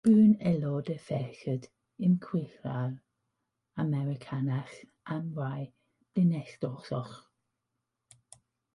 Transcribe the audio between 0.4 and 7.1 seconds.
aelod o Ferched y Chwyldro Americanaidd am rai blynyddoedd.